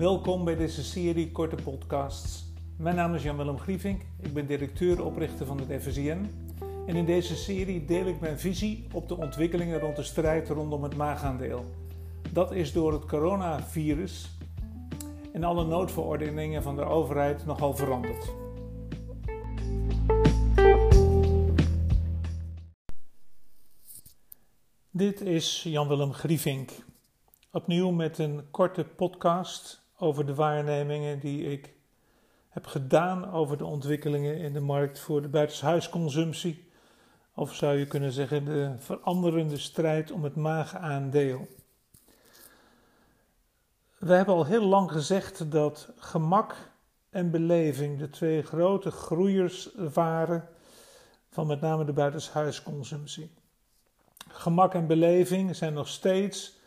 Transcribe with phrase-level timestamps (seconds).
[0.00, 2.44] Welkom bij deze serie korte podcasts.
[2.76, 6.30] Mijn naam is Jan-Willem Grievink, ik ben directeur-oprichter van het FSIN.
[6.86, 10.82] En in deze serie deel ik mijn visie op de ontwikkelingen rond de strijd rondom
[10.82, 11.64] het maagaandeel.
[12.32, 14.30] Dat is door het coronavirus
[15.32, 18.32] en alle noodverordeningen van de overheid nogal veranderd.
[24.90, 26.70] Dit is Jan-Willem Grievink.
[27.52, 31.74] Opnieuw met een korte podcast over de waarnemingen die ik
[32.48, 36.68] heb gedaan over de ontwikkelingen in de markt voor de buitenshuisconsumptie.
[37.34, 41.48] Of zou je kunnen zeggen de veranderende strijd om het maagaandeel.
[43.98, 46.56] We hebben al heel lang gezegd dat gemak
[47.10, 50.48] en beleving de twee grote groeiers waren
[51.30, 53.34] van met name de buitenshuisconsumptie.
[54.28, 56.59] Gemak en beleving zijn nog steeds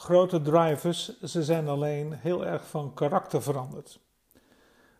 [0.00, 4.00] grote drivers, ze zijn alleen heel erg van karakter veranderd.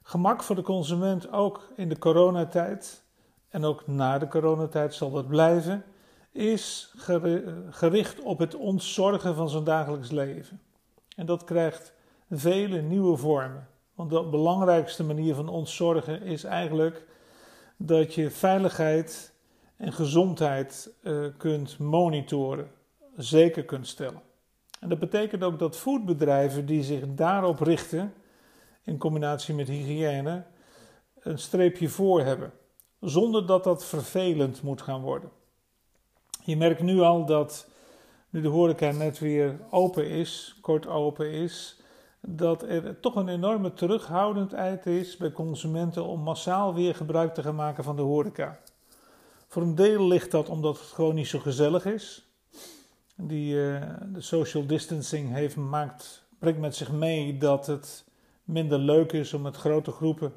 [0.02, 3.05] Gemak voor de consument ook in de coronatijd
[3.48, 5.84] en ook na de coronatijd zal dat blijven,
[6.33, 6.94] is
[7.70, 10.60] gericht op het ontzorgen van zijn dagelijks leven.
[11.16, 11.92] En dat krijgt
[12.30, 13.69] vele nieuwe vormen.
[13.94, 17.06] Want de belangrijkste manier van ontzorgen is eigenlijk
[17.77, 19.32] dat je veiligheid
[19.77, 22.70] en gezondheid uh, kunt monitoren,
[23.16, 24.28] zeker kunt stellen.
[24.81, 28.14] En dat betekent ook dat foodbedrijven die zich daarop richten,
[28.84, 30.45] in combinatie met hygiëne,
[31.20, 32.53] een streepje voor hebben,
[33.00, 35.31] zonder dat dat vervelend moet gaan worden.
[36.45, 37.69] Je merkt nu al dat,
[38.31, 41.81] nu de horeca net weer open is, kort open is,
[42.20, 47.55] dat er toch een enorme terughoudendheid is bij consumenten om massaal weer gebruik te gaan
[47.55, 48.59] maken van de horeca.
[49.47, 52.30] Voor een deel ligt dat omdat het gewoon niet zo gezellig is.
[53.22, 53.80] Die, uh,
[54.12, 58.04] de social distancing heeft, maakt, brengt met zich mee dat het
[58.44, 60.32] minder leuk is om met grote groepen.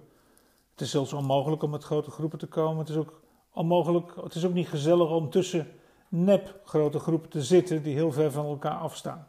[0.72, 2.78] Het is zelfs onmogelijk om met grote groepen te komen.
[2.78, 5.68] Het is ook onmogelijk, het is ook niet gezellig om tussen
[6.10, 9.28] nep grote groepen te zitten die heel ver van elkaar afstaan.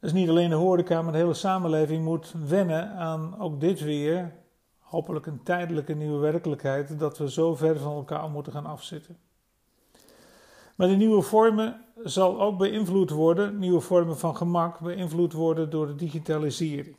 [0.00, 4.32] Dus niet alleen de horeca, maar de hele samenleving moet wennen aan ook dit weer
[4.78, 9.18] hopelijk een tijdelijke nieuwe werkelijkheid dat we zo ver van elkaar moeten gaan afzitten.
[10.76, 15.86] Maar de nieuwe vormen zal ook beïnvloed worden, nieuwe vormen van gemak, beïnvloed worden door
[15.86, 16.96] de digitalisering.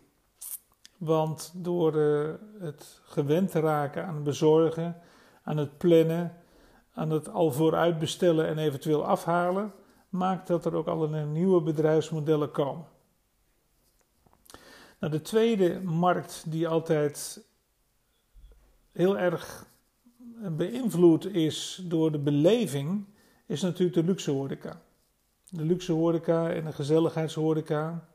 [0.97, 4.97] Want door uh, het gewend te raken aan het bezorgen,
[5.43, 6.37] aan het plannen,
[6.93, 9.73] aan het al vooruit bestellen en eventueel afhalen,
[10.09, 12.85] maakt dat er ook allerlei nieuwe bedrijfsmodellen komen.
[14.99, 17.45] Nou, de tweede markt die altijd
[18.91, 19.65] heel erg
[20.51, 23.05] beïnvloed is door de beleving,
[23.45, 24.81] is natuurlijk de luxe horeca.
[25.49, 28.07] De luxe horeca en de gezelligheidshoreca.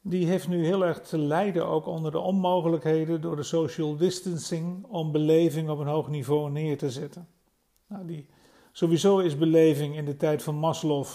[0.00, 4.84] Die heeft nu heel erg te lijden ook onder de onmogelijkheden door de social distancing
[4.84, 7.28] om beleving op een hoog niveau neer te zetten.
[7.86, 8.26] Nou, die,
[8.72, 11.06] sowieso is beleving in de tijd van Maslow.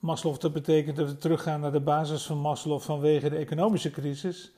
[0.00, 4.52] Maslow, dat betekent dat we teruggaan naar de basis van Maslow vanwege de economische crisis.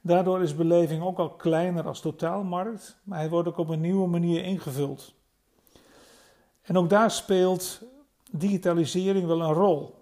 [0.00, 4.08] Daardoor is beleving ook al kleiner als totaalmarkt, maar hij wordt ook op een nieuwe
[4.08, 5.14] manier ingevuld.
[6.62, 7.82] En ook daar speelt
[8.30, 9.98] digitalisering wel een rol.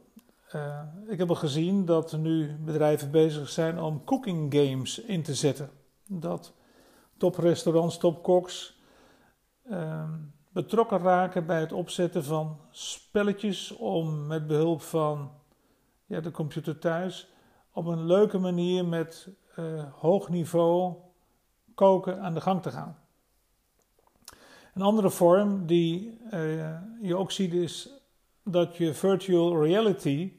[0.54, 5.34] Uh, ik heb al gezien dat nu bedrijven bezig zijn om cooking games in te
[5.34, 5.70] zetten.
[6.06, 6.52] Dat
[7.16, 8.80] toprestaurants, topkoks
[9.70, 10.10] uh,
[10.52, 15.30] betrokken raken bij het opzetten van spelletjes om met behulp van
[16.06, 17.28] ja, de computer thuis
[17.72, 20.94] op een leuke manier met uh, hoog niveau
[21.74, 22.98] koken aan de gang te gaan.
[24.78, 27.90] Een andere vorm die uh, je ook ziet is
[28.44, 30.32] dat je virtual reality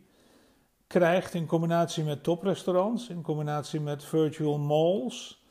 [0.87, 5.43] krijgt in combinatie met toprestaurants, in combinatie met virtual malls.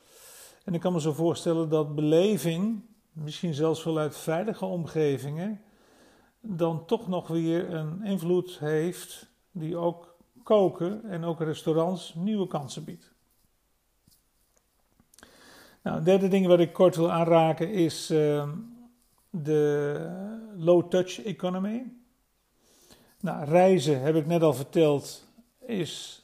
[0.64, 2.82] En ik kan me zo voorstellen dat beleving,
[3.12, 5.60] misschien zelfs vanuit veilige omgevingen,
[6.40, 12.84] dan toch nog weer een invloed heeft die ook koken en ook restaurants nieuwe kansen
[12.84, 13.12] biedt.
[15.82, 18.48] Nou, het derde ding wat ik kort wil aanraken is uh,
[19.30, 21.92] de low-touch economy.
[23.20, 25.24] Nou, reizen, heb ik net al verteld,
[25.66, 26.22] is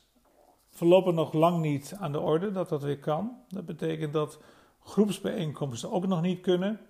[0.71, 3.37] voorlopig nog lang niet aan de orde dat dat weer kan.
[3.49, 4.39] Dat betekent dat
[4.83, 6.81] groepsbijeenkomsten ook nog niet kunnen.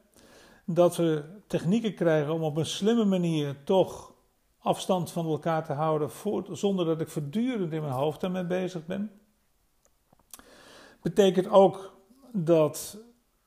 [0.64, 4.12] Dat we technieken krijgen om op een slimme manier toch
[4.58, 6.10] afstand van elkaar te houden
[6.50, 9.10] zonder dat ik voortdurend in mijn hoofd daarmee bezig ben.
[11.02, 11.96] Betekent ook
[12.32, 12.98] dat,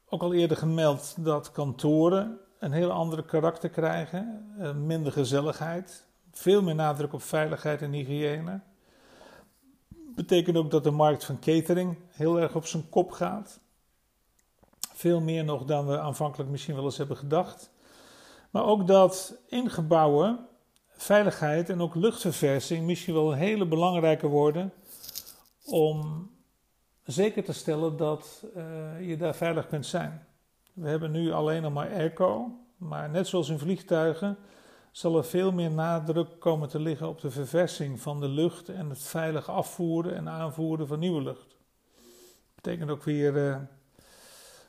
[0.09, 4.53] ook al eerder gemeld, dat kantoren een heel andere karakter krijgen,
[4.85, 8.59] minder gezelligheid, veel meer nadruk op veiligheid en hygiëne.
[10.15, 13.59] Betekent ook dat de markt van catering heel erg op zijn kop gaat.
[14.93, 17.71] Veel meer nog dan we aanvankelijk misschien wel eens hebben gedacht.
[18.49, 20.47] Maar ook dat in gebouwen
[20.91, 24.73] veiligheid en ook luchtverversing misschien wel een hele belangrijke worden
[25.65, 26.29] om
[27.03, 30.27] zeker te stellen dat uh, je daar veilig kunt zijn.
[30.77, 34.37] We hebben nu alleen nog maar airco, maar net zoals in vliegtuigen
[34.91, 38.89] zal er veel meer nadruk komen te liggen op de verversing van de lucht en
[38.89, 41.57] het veilig afvoeren en aanvoeren van nieuwe lucht.
[41.95, 43.57] Dat betekent ook weer uh,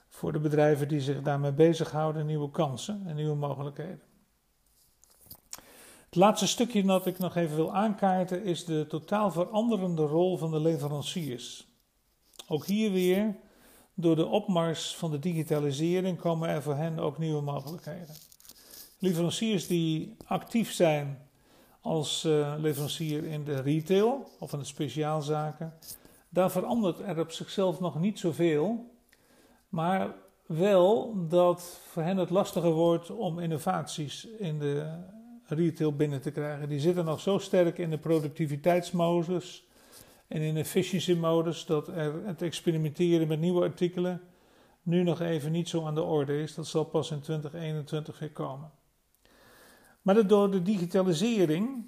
[0.08, 4.02] voor de bedrijven die zich daarmee bezighouden nieuwe kansen en nieuwe mogelijkheden.
[6.04, 10.50] Het laatste stukje dat ik nog even wil aankaarten is de totaal veranderende rol van
[10.50, 11.66] de leveranciers.
[12.46, 13.36] Ook hier weer,
[14.00, 18.14] door de opmars van de digitalisering komen er voor hen ook nieuwe mogelijkheden.
[18.98, 21.18] Leveranciers die actief zijn
[21.80, 25.74] als uh, leverancier in de retail of in de speciaalzaken,
[26.28, 28.90] daar verandert er op zichzelf nog niet zoveel,
[29.68, 30.14] maar
[30.46, 35.04] wel dat voor hen het lastiger wordt om innovaties in de
[35.46, 36.68] retail binnen te krijgen.
[36.68, 39.67] Die zitten nog zo sterk in de productiviteitsmodus
[40.28, 44.20] en in efficiency modus dat er het experimenteren met nieuwe artikelen
[44.82, 46.54] nu nog even niet zo aan de orde is.
[46.54, 48.70] Dat zal pas in 2021 weer komen.
[50.02, 51.86] Maar door de digitalisering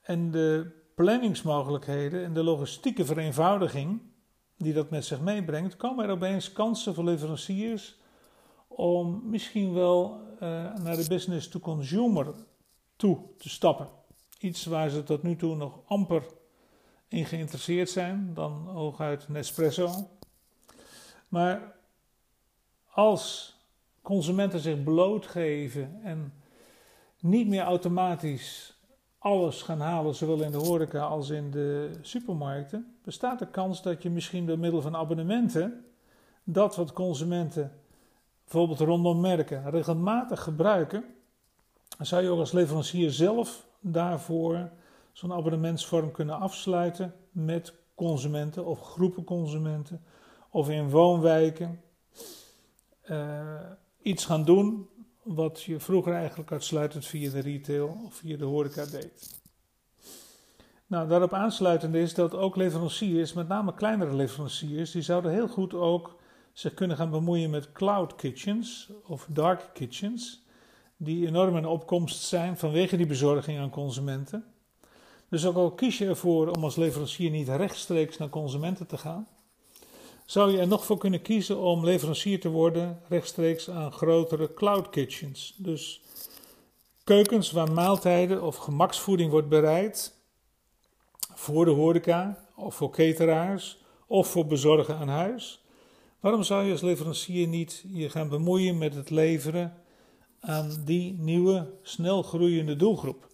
[0.00, 4.00] en de planningsmogelijkheden en de logistieke vereenvoudiging
[4.56, 8.00] die dat met zich meebrengt, komen er opeens kansen voor leveranciers
[8.68, 10.38] om misschien wel uh,
[10.74, 12.34] naar de business to consumer
[12.96, 13.88] toe te stappen.
[14.38, 16.22] Iets waar ze tot nu toe nog amper
[17.12, 20.08] in geïnteresseerd zijn, dan hooguit Nespresso.
[21.28, 21.74] Maar
[22.90, 23.56] als
[24.02, 26.32] consumenten zich blootgeven en
[27.20, 28.76] niet meer automatisch
[29.18, 34.02] alles gaan halen, zowel in de horeca als in de supermarkten, bestaat de kans dat
[34.02, 35.84] je misschien door middel van abonnementen
[36.44, 37.72] dat wat consumenten
[38.44, 41.04] bijvoorbeeld rondom merken regelmatig gebruiken,
[41.98, 44.70] zou je ook als leverancier zelf daarvoor
[45.12, 50.04] zo'n abonnementsvorm kunnen afsluiten met consumenten of groepen consumenten
[50.50, 51.80] of in woonwijken
[53.10, 53.60] uh,
[54.02, 54.88] iets gaan doen
[55.22, 59.40] wat je vroeger eigenlijk uitsluitend via de retail of via de horeca deed.
[60.86, 65.74] Nou, daarop aansluitend is dat ook leveranciers, met name kleinere leveranciers, die zouden heel goed
[65.74, 66.20] ook
[66.52, 70.42] zich kunnen gaan bemoeien met cloud kitchens of dark kitchens
[70.96, 74.51] die enorm in opkomst zijn vanwege die bezorging aan consumenten.
[75.32, 79.28] Dus ook al kies je ervoor om als leverancier niet rechtstreeks naar consumenten te gaan,
[80.24, 84.90] zou je er nog voor kunnen kiezen om leverancier te worden rechtstreeks aan grotere cloud
[84.90, 85.54] kitchens.
[85.56, 86.00] Dus
[87.04, 90.14] keukens waar maaltijden of gemaksvoeding wordt bereid
[91.34, 95.64] voor de horeca of voor cateraars of voor bezorgen aan huis.
[96.20, 99.74] Waarom zou je als leverancier niet je gaan bemoeien met het leveren
[100.40, 103.30] aan die nieuwe, snel groeiende doelgroep.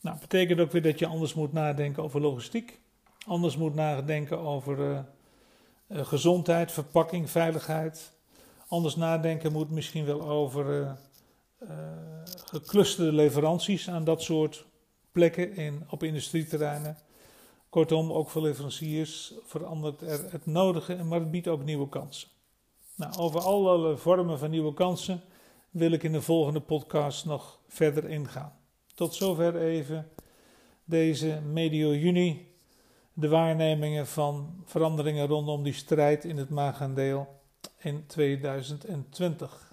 [0.00, 2.80] Nou, betekent ook weer dat je anders moet nadenken over logistiek,
[3.26, 4.98] anders moet nadenken over uh,
[5.88, 8.12] uh, gezondheid, verpakking, veiligheid.
[8.68, 10.96] Anders nadenken moet misschien wel over
[11.62, 11.70] uh,
[12.44, 14.66] geclusterde leveranties aan dat soort
[15.12, 16.98] plekken in, op industrieterreinen.
[17.68, 22.28] Kortom, ook voor leveranciers verandert er het nodige, maar het biedt ook nieuwe kansen.
[22.94, 25.22] Nou, over alle vormen van nieuwe kansen
[25.70, 28.57] wil ik in de volgende podcast nog verder ingaan.
[28.98, 30.08] Tot zover even
[30.84, 32.54] deze medio juni,
[33.12, 37.40] de waarnemingen van veranderingen rondom die strijd in het maagandeel
[37.76, 39.67] in 2020.